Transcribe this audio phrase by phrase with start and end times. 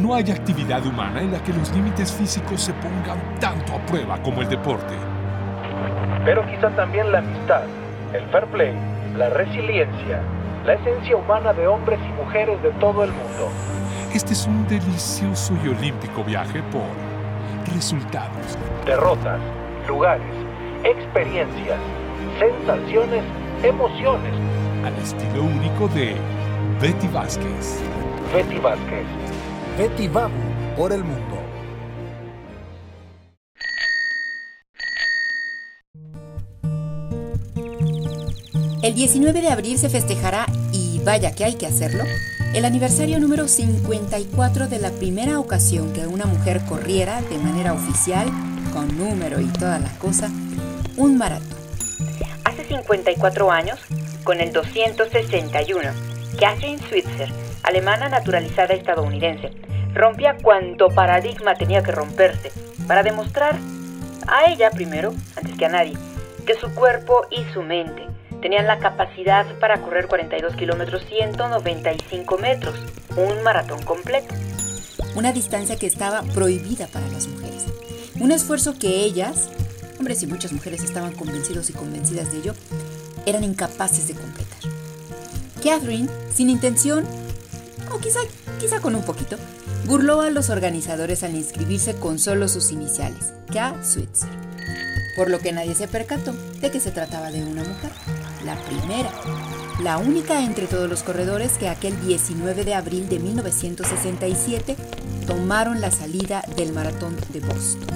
[0.00, 4.20] no hay actividad humana en la que los límites físicos se pongan tanto a prueba
[4.22, 4.94] como el deporte.
[6.24, 7.62] Pero quizá también la amistad,
[8.14, 8.74] el fair play,
[9.16, 10.22] la resiliencia,
[10.64, 13.50] la esencia humana de hombres y mujeres de todo el mundo.
[14.14, 19.40] Este es un delicioso y olímpico viaje por resultados, derrotas,
[19.86, 20.34] lugares,
[20.82, 21.78] experiencias,
[22.38, 23.22] sensaciones,
[23.62, 24.32] emociones.
[24.84, 26.16] Al estilo único de
[26.80, 27.82] Betty Vázquez.
[28.34, 29.06] Betty Vázquez.
[29.78, 30.34] Betty Babu
[30.76, 31.36] por el mundo.
[38.82, 42.04] El 19 de abril se festejará, y vaya que hay que hacerlo,
[42.54, 48.28] el aniversario número 54 de la primera ocasión que una mujer corriera de manera oficial,
[48.72, 50.30] con número y toda la cosa,
[50.96, 51.46] un maratón.
[52.44, 53.78] Hace 54 años,
[54.24, 55.90] con el 261,
[56.38, 57.30] Catherine Switzer,
[57.62, 59.50] alemana naturalizada estadounidense,
[59.94, 62.52] rompía cuanto paradigma tenía que romperse
[62.86, 63.56] para demostrar
[64.26, 65.96] a ella primero, antes que a nadie,
[66.46, 68.06] que su cuerpo y su mente
[68.40, 72.74] tenían la capacidad para correr 42 kilómetros 195 metros,
[73.16, 74.34] un maratón completo.
[75.14, 77.66] Una distancia que estaba prohibida para las mujeres.
[78.18, 79.50] Un esfuerzo que ellas,
[79.98, 82.54] hombres y muchas mujeres estaban convencidos y convencidas de ello,
[83.26, 84.58] eran incapaces de completar.
[85.62, 87.04] Catherine, sin intención,
[88.00, 88.20] quizá,
[88.58, 89.36] quizá con un poquito,
[89.86, 93.82] burló a los organizadores al inscribirse con solo sus iniciales, K.
[93.84, 94.30] Switzer,
[95.16, 97.90] por lo que nadie se percató de que se trataba de una mujer
[98.44, 99.10] la primera,
[99.82, 104.76] la única entre todos los corredores que aquel 19 de abril de 1967
[105.26, 107.86] tomaron la salida del maratón de Boston,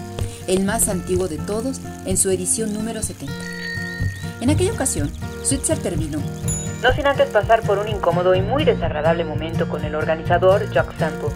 [0.46, 3.32] el más antiguo de todos en su edición número 70.
[4.40, 5.10] En aquella ocasión,
[5.42, 6.20] Switzer terminó,
[6.84, 10.94] no sin antes pasar por un incómodo y muy desagradable momento con el organizador Jack
[10.98, 11.30] Sample,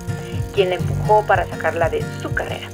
[0.54, 2.68] quien la empujó para sacarla de su carrera.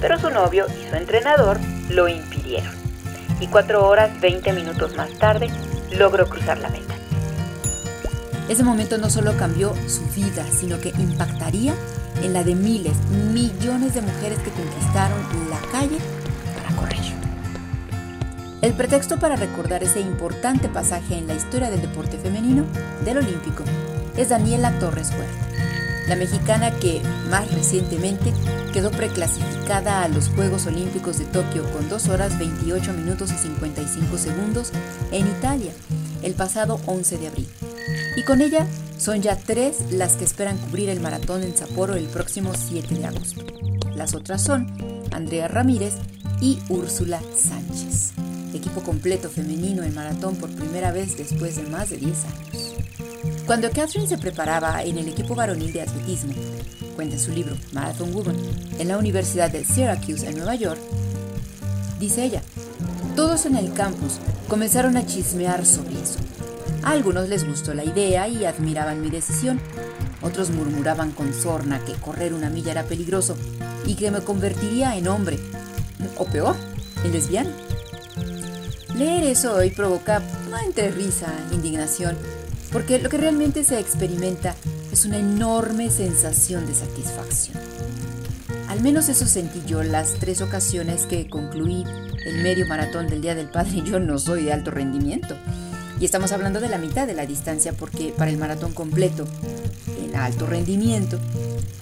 [0.00, 2.74] Pero su novio y su entrenador lo impidieron.
[3.38, 5.48] Y cuatro horas 20 minutos más tarde,
[5.96, 6.92] logró cruzar la meta.
[8.48, 11.72] Ese momento no solo cambió su vida, sino que impactaría
[12.24, 12.96] en la de miles,
[13.32, 15.20] millones de mujeres que conquistaron
[15.50, 15.98] la calle.
[18.60, 22.64] El pretexto para recordar ese importante pasaje en la historia del deporte femenino
[23.04, 23.62] del Olímpico
[24.16, 28.32] es Daniela Torres Huerta, la mexicana que más recientemente
[28.72, 34.18] quedó preclasificada a los Juegos Olímpicos de Tokio con 2 horas 28 minutos y 55
[34.18, 34.72] segundos
[35.12, 35.72] en Italia
[36.22, 37.48] el pasado 11 de abril.
[38.16, 38.66] Y con ella
[38.98, 43.06] son ya tres las que esperan cubrir el maratón en Sapporo el próximo 7 de
[43.06, 43.40] agosto.
[43.94, 44.66] Las otras son
[45.12, 45.94] Andrea Ramírez
[46.40, 48.27] y Úrsula Sánchez.
[48.58, 52.74] Equipo completo femenino en maratón por primera vez después de más de 10 años.
[53.46, 56.32] Cuando Catherine se preparaba en el equipo varonil de atletismo,
[56.96, 58.36] cuenta en su libro Marathon Woman,
[58.80, 60.80] en la Universidad de Syracuse en Nueva York,
[62.00, 62.42] dice ella,
[63.14, 64.14] todos en el campus
[64.48, 66.18] comenzaron a chismear sobre eso.
[66.82, 69.60] A algunos les gustó la idea y admiraban mi decisión.
[70.20, 73.36] Otros murmuraban con sorna que correr una milla era peligroso
[73.86, 75.38] y que me convertiría en hombre,
[76.16, 76.56] o peor,
[77.04, 77.50] en lesbiana.
[78.98, 80.20] Leer eso hoy provoca
[80.50, 82.16] no entre risa, indignación,
[82.72, 84.56] porque lo que realmente se experimenta
[84.90, 87.56] es una enorme sensación de satisfacción.
[88.66, 91.84] Al menos eso sentí yo las tres ocasiones que concluí
[92.26, 93.82] el medio maratón del Día del Padre.
[93.86, 95.36] Yo no soy de alto rendimiento.
[96.00, 99.26] Y estamos hablando de la mitad de la distancia porque para el maratón completo,
[100.04, 101.20] en alto rendimiento,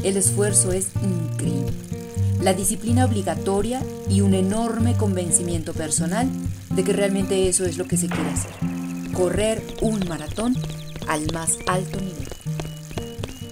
[0.02, 1.72] el esfuerzo es increíble.
[2.42, 6.28] La disciplina obligatoria y un enorme convencimiento personal
[6.76, 8.52] de que realmente eso es lo que se quiere hacer.
[9.12, 10.54] Correr un maratón
[11.08, 12.28] al más alto nivel.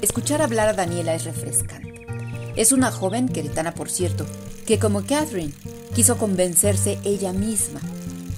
[0.03, 2.07] Escuchar hablar a Daniela es refrescante.
[2.55, 4.27] Es una joven queretana, por cierto,
[4.67, 5.55] que como Catherine
[5.95, 7.81] quiso convencerse ella misma,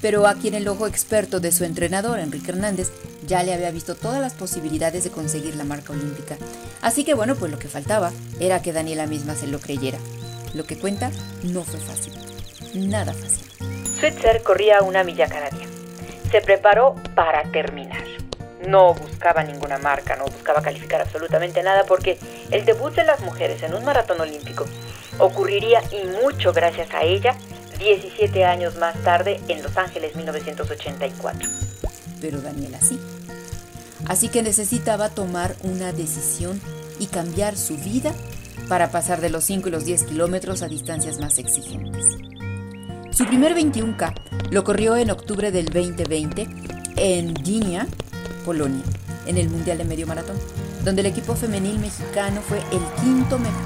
[0.00, 2.92] pero a quien el ojo experto de su entrenador, Enrique Hernández,
[3.26, 6.36] ya le había visto todas las posibilidades de conseguir la marca olímpica.
[6.80, 9.98] Así que bueno, pues lo que faltaba era que Daniela misma se lo creyera.
[10.54, 11.10] Lo que cuenta
[11.42, 12.12] no fue fácil,
[12.88, 13.75] nada fácil.
[13.98, 15.66] Switzer corría una milla cada día.
[16.30, 18.04] Se preparó para terminar
[18.66, 22.18] no buscaba ninguna marca, no buscaba calificar absolutamente nada porque
[22.50, 24.66] el debut de las mujeres en un maratón olímpico
[25.18, 27.36] ocurriría y mucho gracias a ella
[27.78, 31.48] 17 años más tarde en Los Ángeles 1984.
[32.20, 32.98] Pero Daniela sí.
[34.08, 36.60] Así que necesitaba tomar una decisión
[36.98, 38.14] y cambiar su vida
[38.68, 42.35] para pasar de los 5 y los 10 kilómetros a distancias más exigentes.
[43.16, 44.12] Su primer 21K
[44.50, 46.48] lo corrió en octubre del 2020
[46.96, 47.86] en Gdynia,
[48.44, 48.82] Polonia,
[49.24, 50.36] en el Mundial de Medio Maratón.
[50.84, 53.64] donde el equipo femenil mexicano fue el quinto mejor.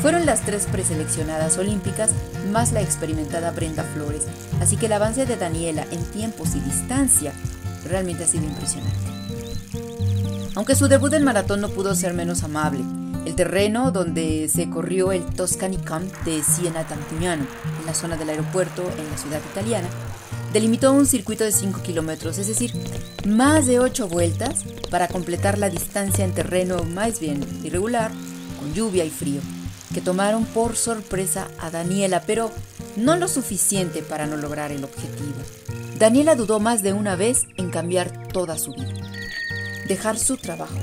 [0.00, 2.12] Fueron las tres preseleccionadas olímpicas
[2.50, 4.22] más la experimentada Brenda Flores,
[4.58, 7.34] así que el avance de Daniela en tiempos y distancia
[7.84, 8.96] realmente ha sido impresionante.
[10.54, 12.82] Aunque su debut en maratón no pudo ser menos amable,
[13.24, 17.46] el terreno donde se corrió el Toscani Camp de Siena Tantuñano,
[17.80, 19.88] en la zona del aeropuerto en la ciudad italiana,
[20.52, 22.72] delimitó un circuito de 5 kilómetros, es decir,
[23.26, 28.10] más de 8 vueltas para completar la distancia en terreno más bien irregular,
[28.58, 29.40] con lluvia y frío,
[29.94, 32.50] que tomaron por sorpresa a Daniela, pero
[32.96, 35.40] no lo suficiente para no lograr el objetivo.
[35.98, 38.92] Daniela dudó más de una vez en cambiar toda su vida,
[39.86, 40.78] dejar su trabajo,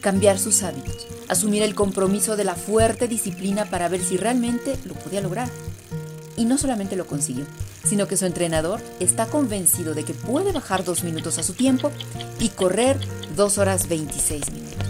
[0.00, 4.94] cambiar sus hábitos, asumir el compromiso de la fuerte disciplina para ver si realmente lo
[4.94, 5.48] podía lograr.
[6.36, 7.46] Y no solamente lo consiguió,
[7.84, 11.92] sino que su entrenador está convencido de que puede bajar dos minutos a su tiempo
[12.40, 12.98] y correr
[13.36, 14.88] dos horas 26 minutos.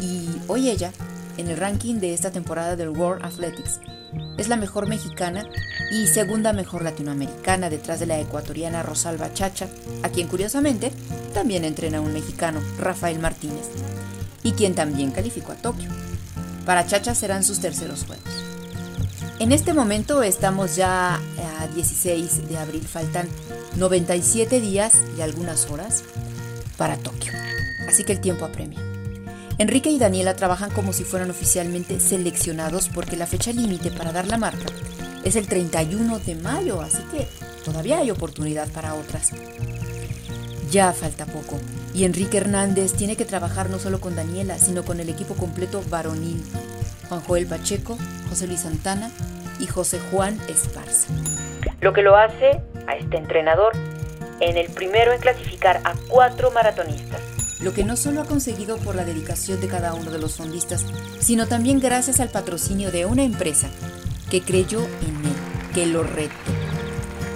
[0.00, 0.92] Y hoy ella,
[1.36, 3.80] en el ranking de esta temporada del World Athletics,
[4.38, 5.44] es la mejor mexicana
[5.90, 9.68] y segunda mejor latinoamericana detrás de la ecuatoriana Rosalba Chacha,
[10.02, 10.90] a quien curiosamente
[11.34, 13.68] también entrena un mexicano, Rafael Martínez,
[14.42, 15.90] y quien también calificó a Tokio.
[16.64, 18.24] Para Chacha serán sus terceros juegos.
[19.38, 23.28] En este momento estamos ya a 16 de abril, faltan
[23.76, 26.04] 97 días y algunas horas
[26.76, 27.32] para Tokio.
[27.88, 28.78] Así que el tiempo apremia.
[29.58, 34.26] Enrique y Daniela trabajan como si fueran oficialmente seleccionados porque la fecha límite para dar
[34.26, 34.66] la marca
[35.24, 37.28] es el 31 de mayo, así que
[37.64, 39.30] todavía hay oportunidad para otras.
[40.72, 41.60] Ya falta poco
[41.94, 45.82] y Enrique Hernández tiene que trabajar no solo con Daniela, sino con el equipo completo
[45.90, 46.42] varonil.
[47.10, 47.98] Juan Joel Pacheco,
[48.30, 49.10] José Luis Santana
[49.60, 51.08] y José Juan Esparza.
[51.82, 53.74] Lo que lo hace a este entrenador
[54.40, 57.20] en el primero en clasificar a cuatro maratonistas.
[57.60, 60.86] Lo que no solo ha conseguido por la dedicación de cada uno de los fondistas,
[61.20, 63.68] sino también gracias al patrocinio de una empresa
[64.30, 66.32] que creyó en él, que lo retó.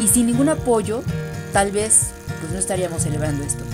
[0.01, 1.03] Y sin ningún apoyo,
[1.53, 2.13] tal vez
[2.47, 3.65] pues no estaríamos celebrando esto.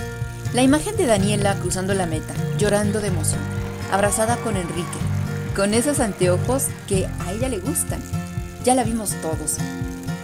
[0.53, 3.39] La imagen de Daniela cruzando la meta, llorando de emoción,
[3.91, 4.97] abrazada con Enrique,
[5.55, 8.01] con esos anteojos que a ella le gustan.
[8.63, 9.57] Ya la vimos todos.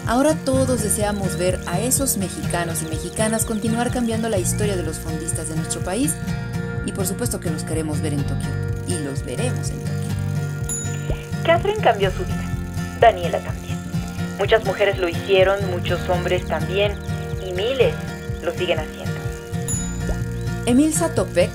[0.07, 4.98] Ahora todos deseamos ver a esos mexicanos y mexicanas continuar cambiando la historia de los
[4.98, 6.16] fondistas de nuestro país
[6.88, 8.50] y por supuesto que los queremos ver en Tokio
[8.88, 9.94] y los veremos en Tokio.
[11.46, 12.50] Catherine cambió su vida,
[13.00, 13.78] Daniela también.
[14.40, 16.94] Muchas mujeres lo hicieron, muchos hombres también
[17.46, 17.94] y miles
[18.44, 19.13] lo siguen haciendo.
[20.65, 21.50] Emil Satopek,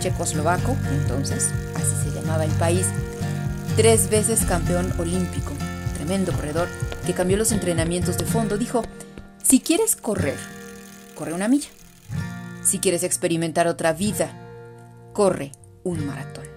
[0.00, 2.86] checoslovaco, entonces, así se llamaba el país,
[3.76, 5.52] tres veces campeón olímpico,
[5.94, 6.68] tremendo corredor,
[7.06, 8.82] que cambió los entrenamientos de fondo, dijo,
[9.42, 10.36] si quieres correr,
[11.14, 11.68] corre una milla.
[12.62, 14.30] Si quieres experimentar otra vida,
[15.12, 15.52] corre
[15.82, 16.49] un maratón.